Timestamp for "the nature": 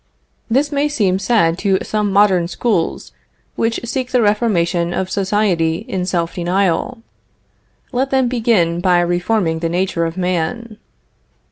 9.59-10.05